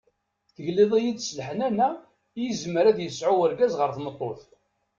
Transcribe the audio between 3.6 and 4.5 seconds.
ɣer tmeṭṭut.